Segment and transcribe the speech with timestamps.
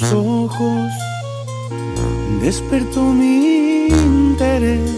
[0.00, 0.90] tus ojos
[2.40, 4.90] despertó mi interés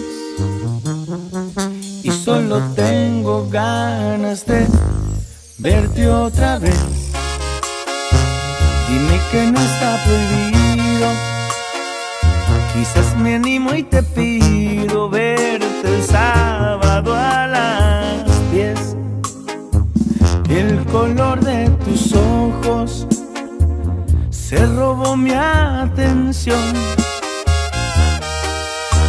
[2.04, 4.66] y solo tengo ganas de
[5.58, 6.78] verte otra vez.
[8.88, 11.08] Dime que no está prohibido,
[12.72, 18.96] quizás me animo y te pido verte el sábado a las 10.
[20.48, 23.06] El color de tus ojos
[24.52, 26.74] se robó mi atención.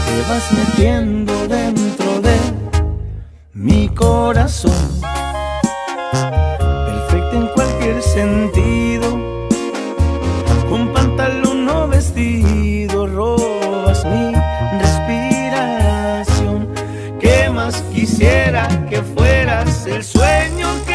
[0.05, 2.37] Te vas metiendo dentro de
[3.53, 5.01] mi corazón.
[6.61, 9.19] Perfecto en cualquier sentido.
[10.69, 14.33] Con pantalón o vestido robas mi
[14.79, 16.69] respiración.
[17.19, 20.92] ¿Qué más quisiera que fueras el sueño que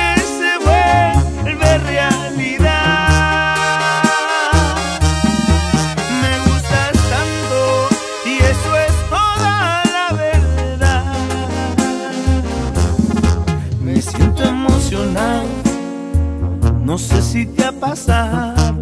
[16.88, 18.78] no sé si te ha pasado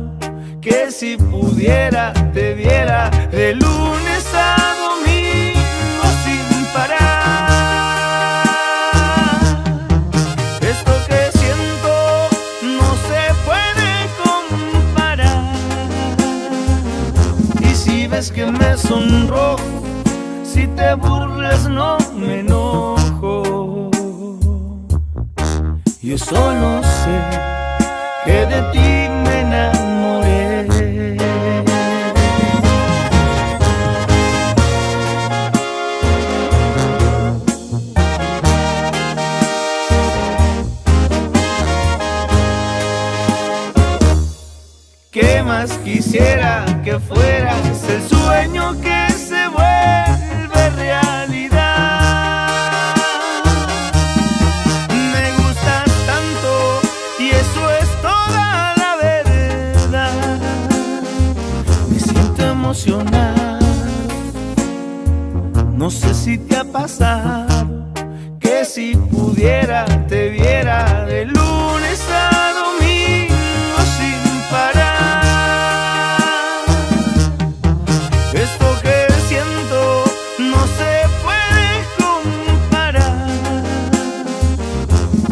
[0.60, 7.56] que si pudiera te viera de lunes a domingo sin parar.
[10.60, 11.92] Esto que siento
[12.78, 13.90] no se puede
[14.24, 15.54] comparar.
[17.60, 19.82] Y si ves que me sonrojo,
[20.44, 23.75] si te burlas no me enojo.
[26.16, 27.20] Solo sé
[28.24, 30.66] que de ti me enamoré.
[45.10, 48.95] ¿Qué más quisiera que fueras el sueño que
[66.98, 74.20] que si pudiera te viera de lunes a domingo sin
[74.50, 76.20] parar.
[78.32, 80.04] Esto que siento
[80.38, 80.92] no se
[81.22, 81.68] puede
[82.00, 83.28] comparar.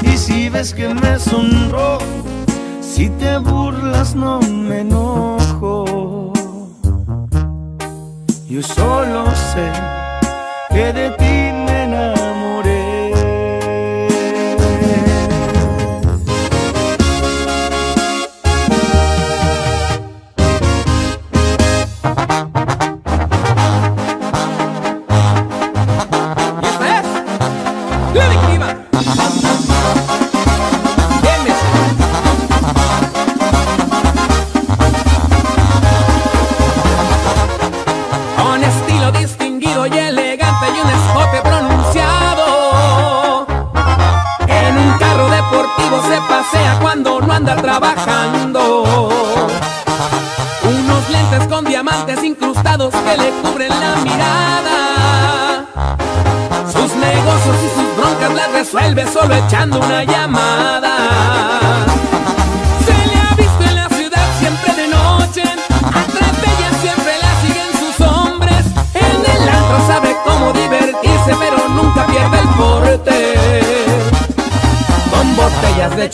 [0.02, 2.04] Y si ves que me sonrojo,
[2.82, 6.32] si te burlas no me enojo.
[8.50, 9.72] Yo solo sé
[10.70, 11.33] que de ti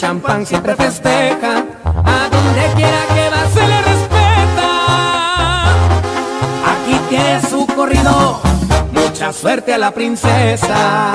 [0.00, 1.62] champán siempre festeja.
[1.84, 4.68] A donde quiera que va se le respeta.
[6.72, 8.40] Aquí tiene su corrido.
[8.92, 11.10] Mucha suerte a la princesa.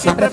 [0.00, 0.31] Siempre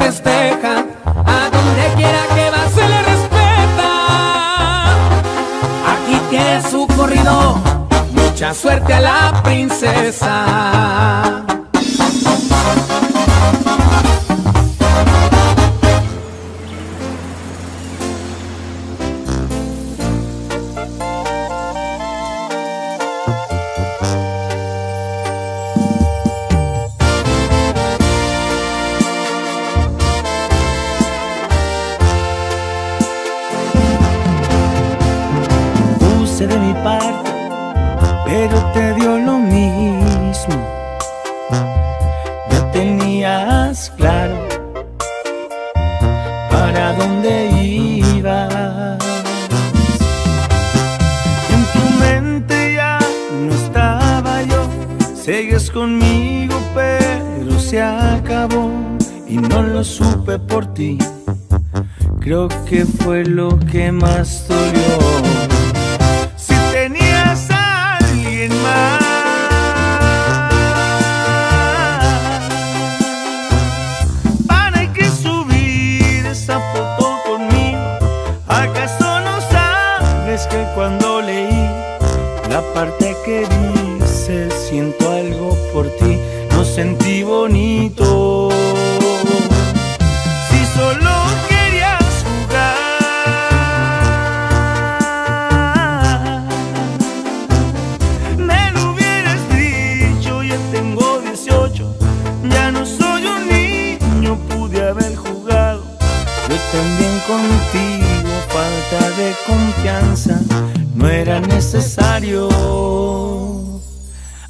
[62.70, 65.09] que fue lo que más dolió.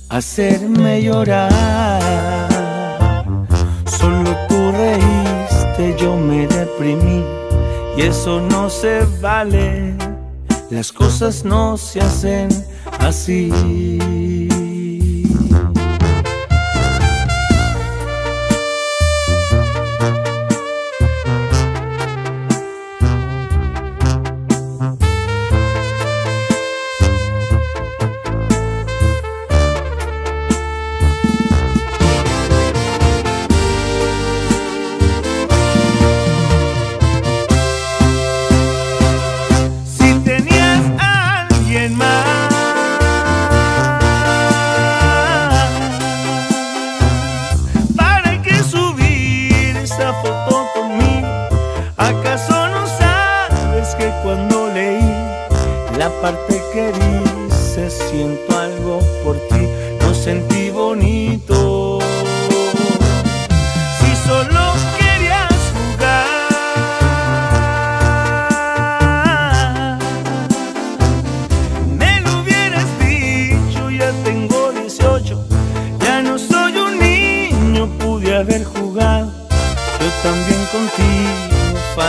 [0.09, 1.99] Hacerme llorar.
[3.85, 7.23] Solo tú reíste, yo me deprimí
[7.97, 9.95] y eso no se vale.
[10.69, 12.49] Las cosas no se hacen
[12.99, 14.38] así.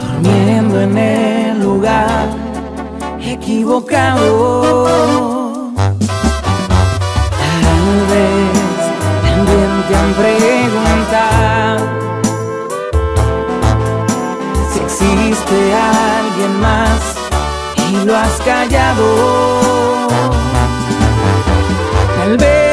[0.00, 2.28] durmiendo en el lugar
[3.20, 4.22] equivocado.
[7.64, 8.52] Tal vez
[9.22, 11.86] también te han preguntado
[14.72, 17.00] si existe alguien más
[17.90, 19.06] y lo has callado.
[22.16, 22.67] Tal vez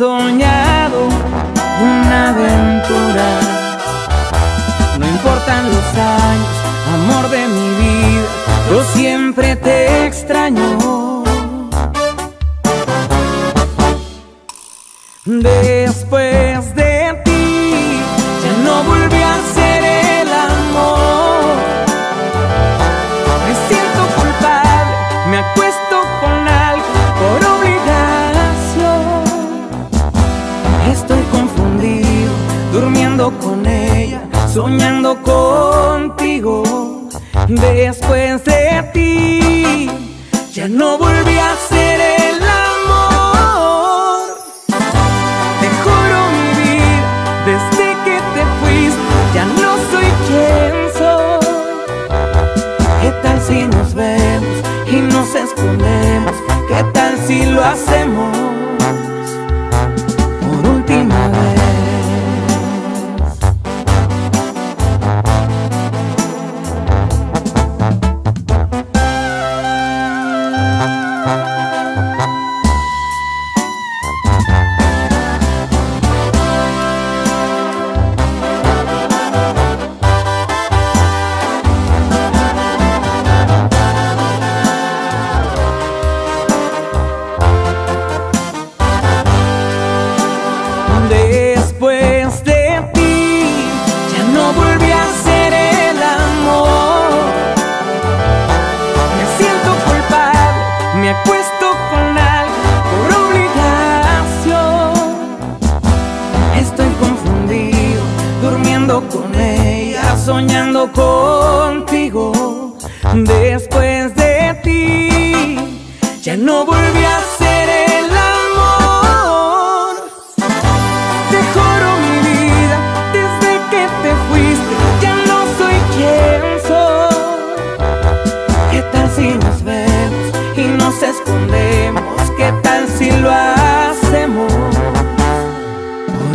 [0.00, 1.08] soñado
[1.82, 3.28] una aventura.
[4.98, 6.54] No importan los años,
[6.94, 8.28] amor de mi vida,
[8.70, 11.22] yo siempre te extraño.
[15.26, 15.99] Después
[37.72, 39.88] Después de ti,
[40.52, 44.18] ya no volví a ser el amor.
[45.60, 47.10] Te juro mi vida,
[47.46, 51.42] desde que te fuiste, ya no soy quien soy.
[53.02, 54.56] ¿Qué tal si nos vemos
[54.90, 56.34] y nos escondemos?
[56.68, 58.39] ¿Qué tal si lo hacemos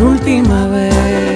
[0.05, 1.34] última vez?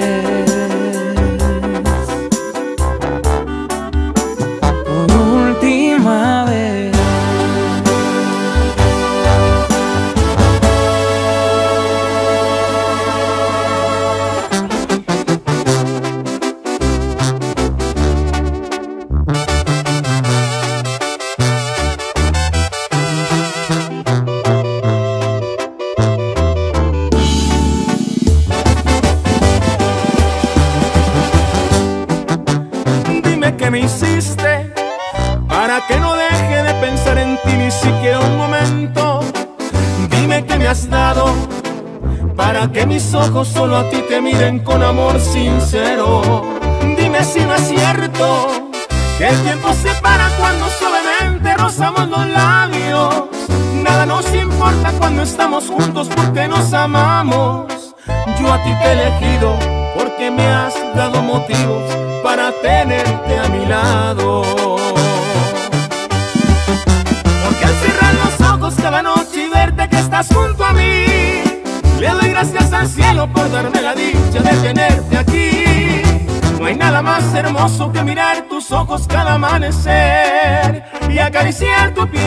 [81.10, 82.22] Y acariciar tu piel.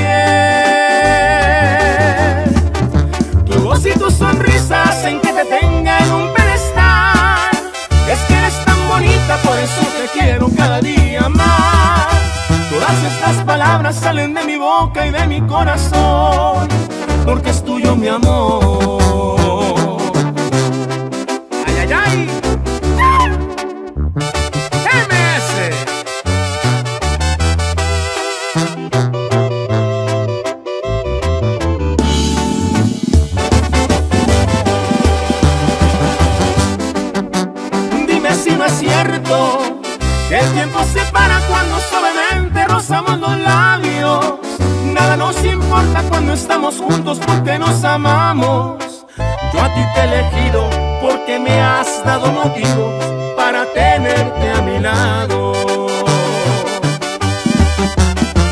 [3.47, 7.51] Tu voz y tu sonrisa hacen que te tenga en un pedestal.
[8.11, 12.09] Es que eres tan bonita, por eso te quiero cada día más.
[12.71, 16.69] Todas estas palabras salen de mi boca y de mi corazón,
[17.25, 19.62] porque es tuyo mi amor.
[47.73, 49.07] Nos amamos.
[49.53, 50.69] Yo a ti te he elegido
[51.01, 52.99] porque me has dado motivo
[53.37, 55.53] para tenerte a mi lado.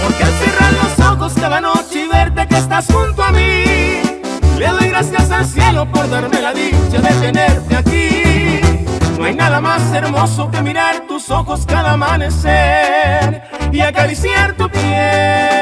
[0.02, 3.64] Porque al cerrar los ojos cada noche y verte que estás junto a mí,
[4.58, 8.60] le doy gracias al cielo por darme la dicha de tenerte aquí.
[9.18, 15.60] No hay nada más hermoso que mirar tus ojos cada amanecer y acariciar tu piel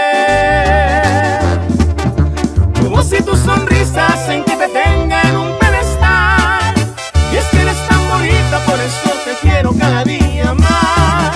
[3.49, 6.75] sonrisas en que te tenga en un pedestal.
[7.33, 11.35] Y es que eres tan bonita, por eso te quiero cada día más.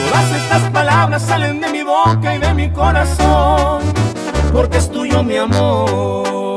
[0.00, 3.82] Todas estas palabras salen de mi boca y de mi corazón,
[4.52, 6.56] porque es tuyo mi amor.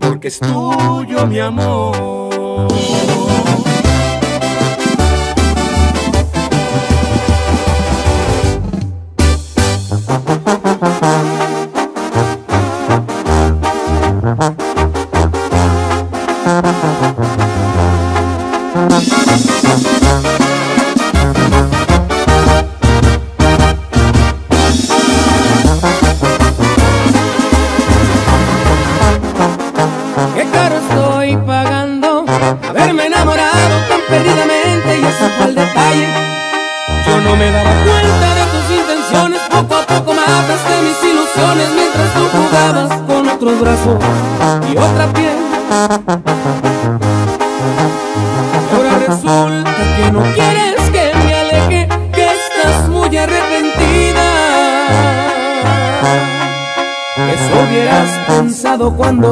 [0.00, 3.17] Porque es tuyo mi amor.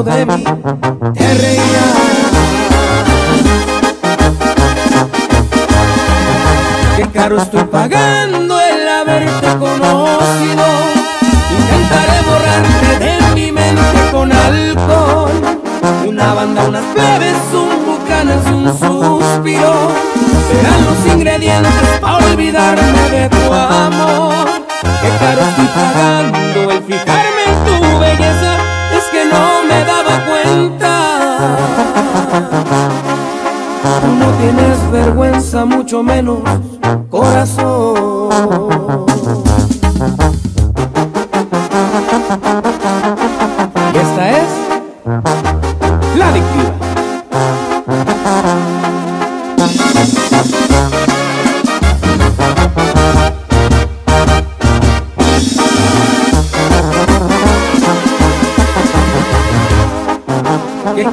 [0.02, 0.44] De mí
[1.14, 1.94] te reías.
[6.96, 10.66] Qué caro estoy pagando el haberte conocido.
[11.58, 15.30] Intentaré borrarte de mi mente con alcohol.
[16.06, 19.92] Una banda, unas plebes, un bucanas y un suspiro.
[20.48, 24.46] Serán los ingredientes para olvidarme de tu amor.
[24.82, 27.25] Qué caro estoy pagando el fijarme
[34.26, 36.38] no tienes vergüenza, mucho menos
[37.10, 38.26] corazón.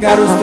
[0.01, 0.42] caro estoy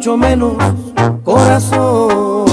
[0.00, 0.54] mucho menos
[1.24, 2.46] corazón.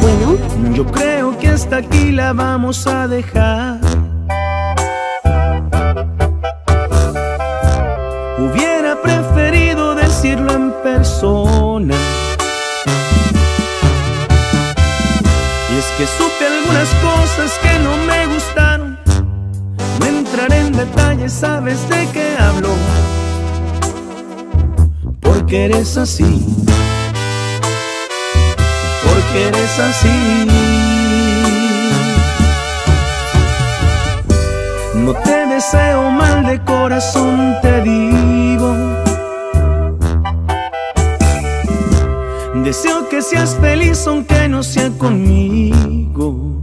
[0.00, 0.38] Bueno,
[0.74, 3.41] yo creo que hasta aquí la vamos a dejar.
[25.92, 26.46] Eres así.
[29.04, 30.46] Porque eres así.
[34.94, 38.74] No te deseo mal de corazón, te digo.
[42.64, 46.62] Deseo que seas feliz aunque no sea conmigo.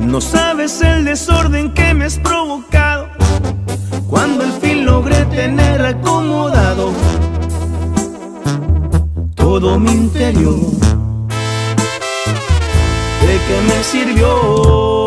[0.00, 2.67] No sabes el desorden que me has provocado
[5.30, 6.92] tener acomodado
[9.34, 10.58] todo mi interior.
[13.20, 14.97] ¿De qué me sirvió?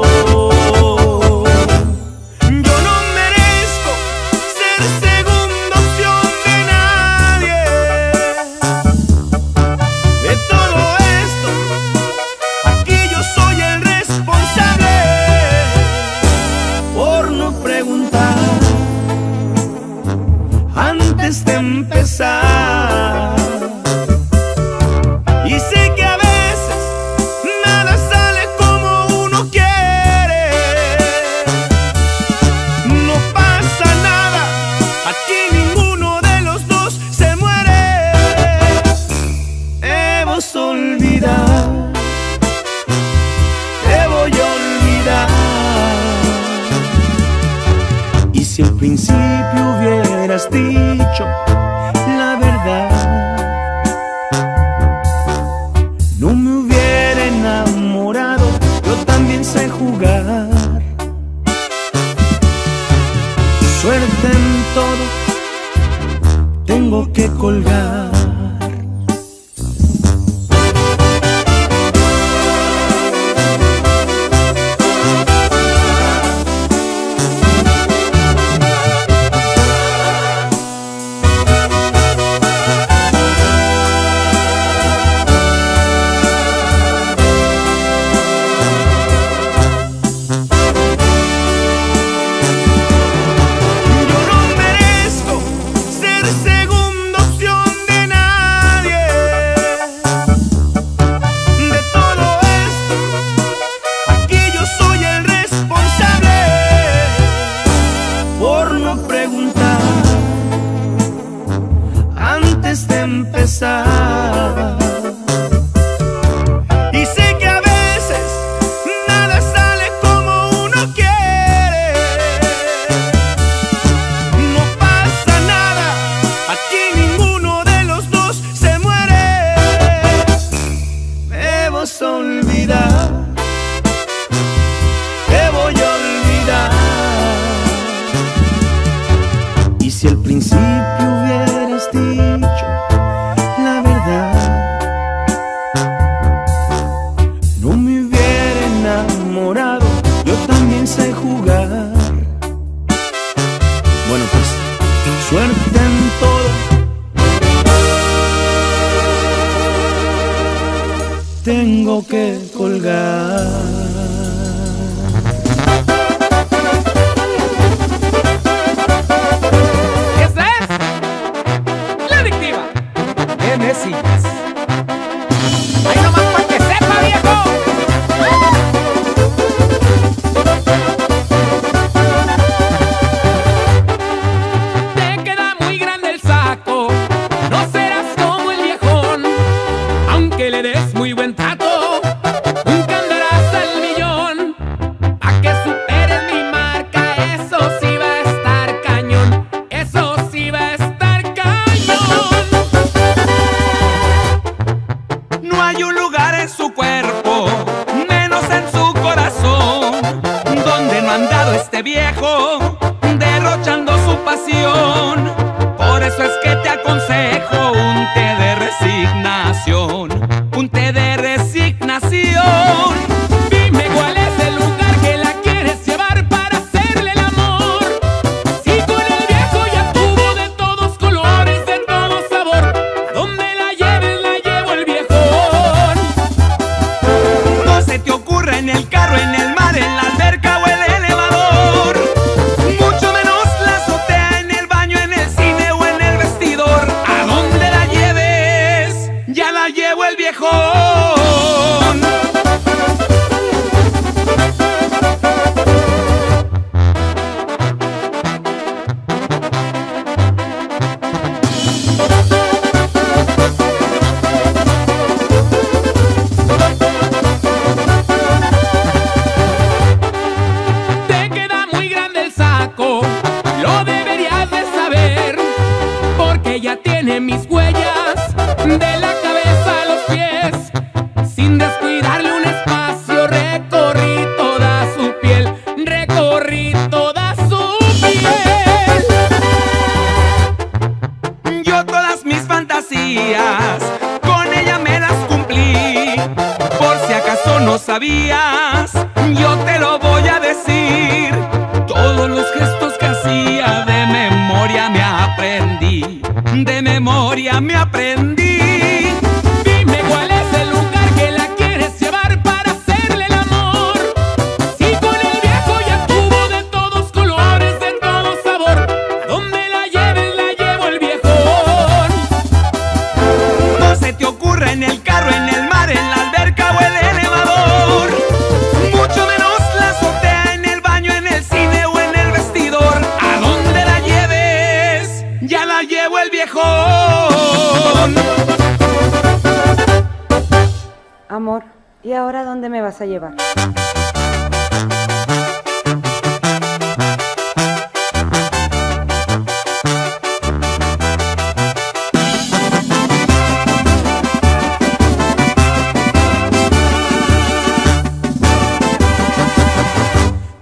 [342.03, 343.35] ¿Y ahora dónde me vas a llevar?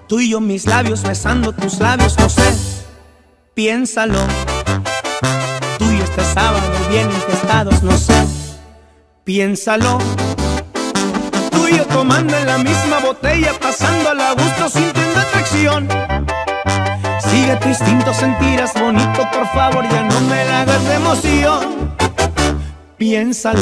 [0.08, 2.54] Tú y yo mis labios besando tus labios, no sé,
[3.54, 4.20] piénsalo.
[5.78, 8.26] Tú y este sábado bien infestados, no sé,
[9.24, 10.00] piénsalo
[11.78, 15.88] tomando en la misma botella, pasando a gusto, sintiendo atracción.
[17.30, 21.96] Sigue tu instinto, sentirás bonito, por favor, ya no me la hagas de emoción.
[22.98, 23.62] Piénsalo.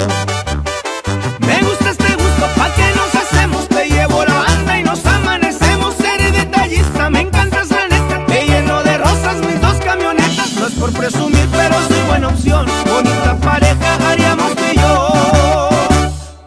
[1.39, 3.67] Me gusta este gusto, ¿pa' que nos hacemos?
[3.67, 5.95] Te llevo la banda y nos amanecemos.
[5.95, 8.25] Seré detallista, me encantas la neta.
[8.25, 10.53] Te lleno de rosas mis dos camionetas.
[10.53, 12.65] No es por presumir, pero soy buena opción.
[12.85, 15.69] Bonita pareja haríamos y yo.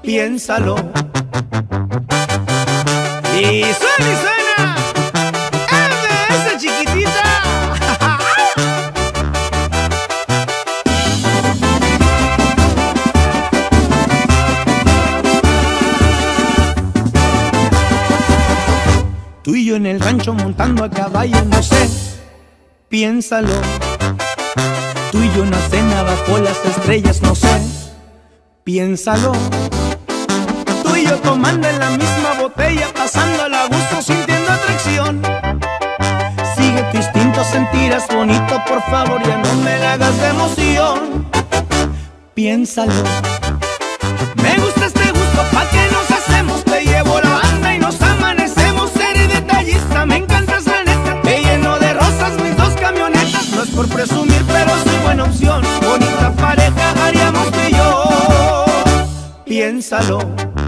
[0.03, 0.77] Piénsalo.
[3.35, 4.77] Y suena y suena.
[6.29, 7.25] esa chiquitita.
[19.43, 21.89] Tú y yo en el rancho montando a caballo, no sé,
[22.91, 23.55] piénsalo.
[25.11, 27.63] Tú y yo en la cena bajo las estrellas, no sé,
[28.65, 29.33] piénsalo.
[31.19, 35.21] Tomando en la misma botella, pasando a gusto, sintiendo atracción.
[36.57, 41.27] Sigue tu instinto, sentirás bonito, por favor, ya no me hagas de emoción.
[42.35, 42.93] Piénsalo.
[44.37, 46.65] Me gusta este gusto, ¿pa' que nos hacemos?
[46.65, 48.91] Te llevo la banda y nos amanecemos.
[48.93, 51.21] Seré detallista, me encantas la neta.
[51.23, 53.49] Te lleno de rosas mis dos camionetas.
[53.51, 55.63] No es por presumir, pero soy buena opción.
[55.83, 58.65] Bonita pareja haríamos y yo.
[59.45, 60.60] Piénsalo.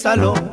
[0.00, 0.49] Piénsalo.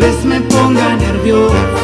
[0.00, 1.79] vez me ponga nervioso.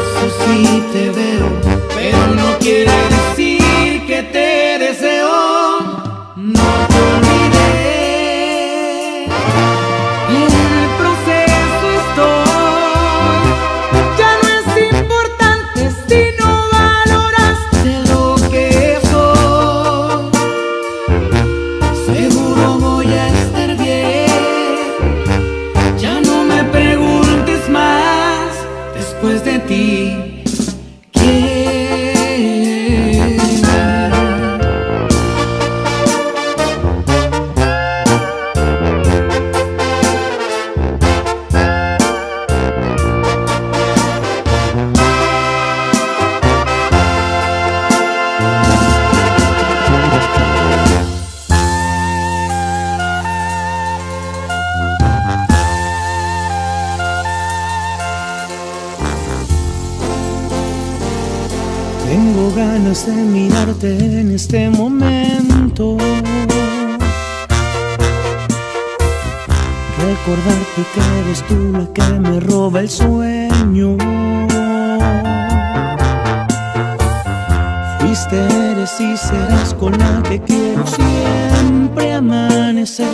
[78.47, 83.07] eres y serás con la que quiero siempre amanecer,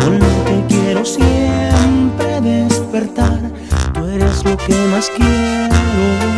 [0.00, 3.40] con la que quiero siempre despertar.
[3.94, 6.37] Tú eres lo que más quiero.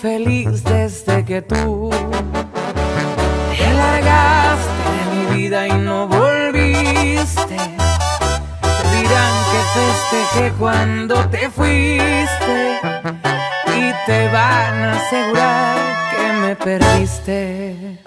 [0.00, 1.90] Feliz desde que tú
[3.56, 7.56] te largaste de mi vida y no volviste.
[7.56, 12.80] Te dirán que festejé cuando te fuiste
[13.76, 15.76] y te van a asegurar
[16.10, 17.98] que me perdiste.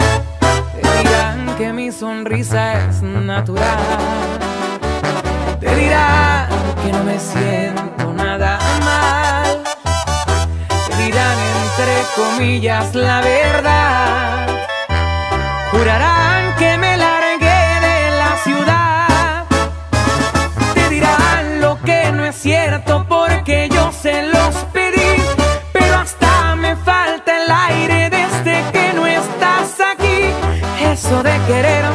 [0.82, 3.78] Te dirán que mi sonrisa es natural.
[5.59, 6.47] Te dirán
[6.84, 8.06] que no me siento
[12.15, 14.47] comillas, la verdad.
[15.71, 19.45] Jurarán que me largué de la ciudad.
[20.73, 25.21] Te dirán lo que no es cierto porque yo se los pedí.
[25.73, 30.19] Pero hasta me falta el aire desde que no estás aquí.
[30.91, 31.85] Eso de querer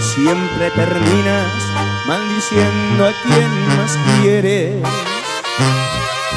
[0.00, 1.52] Siempre terminas
[2.06, 4.74] maldiciendo a quien más quieres.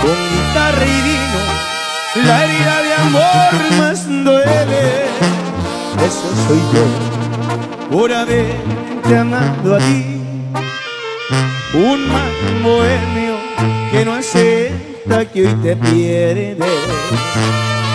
[0.01, 5.05] Con guitarra y vino, la herida de amor más duele.
[6.05, 10.15] Eso soy yo, por haberte amado a ti
[11.75, 12.31] un mal
[12.63, 13.35] bohemio
[13.91, 16.55] que no acepta que hoy te pierde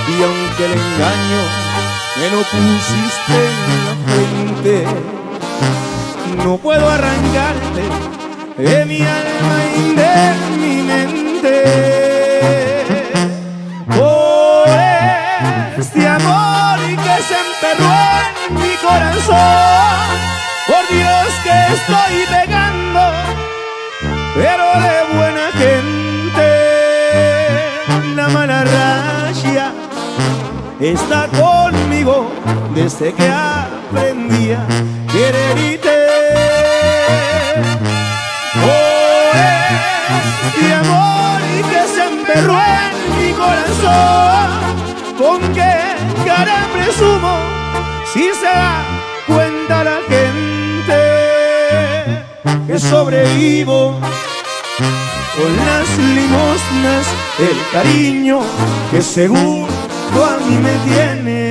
[0.09, 1.43] y aunque el engaño
[2.19, 3.90] me lo pusiste en la
[6.45, 7.83] no puedo arrancarte
[8.59, 11.57] de mi alma y de mi mente
[13.87, 14.69] por
[15.79, 17.95] este amor que se enterró
[18.49, 20.07] en mi corazón
[20.67, 23.01] por Dios que estoy pegando
[24.35, 26.49] pero de buena gente.
[28.15, 29.73] La mala racha
[30.81, 32.31] está conmigo
[32.75, 33.29] desde que
[33.91, 34.57] aprendí
[35.13, 35.97] quererte.
[38.63, 39.33] Oh,
[40.47, 44.49] este amor que se emperró en mi corazón,
[45.19, 45.75] ¿con qué
[46.25, 47.35] cara presumo
[48.13, 48.85] si se da
[49.27, 50.99] cuenta la gente
[52.67, 53.99] que sobrevivo?
[55.37, 57.07] con las limosnas,
[57.39, 58.41] el cariño
[58.91, 59.69] que seguro
[60.13, 61.50] a mí me tiene.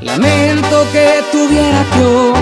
[0.00, 2.33] Lamento que tuviera que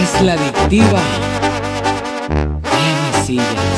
[0.00, 1.00] Es la adictiva
[2.62, 3.75] de silla.